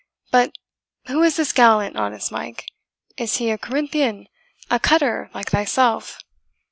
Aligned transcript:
But 0.31 0.55
who 1.09 1.21
is 1.21 1.35
this 1.37 1.53
gallant, 1.53 1.95
honest 1.95 2.31
Mike? 2.31 2.65
is 3.17 3.37
he 3.37 3.51
a 3.51 3.57
Corinthian 3.59 4.25
a 4.67 4.79
cutter 4.79 5.29
like 5.35 5.51
thyself?" 5.51 6.17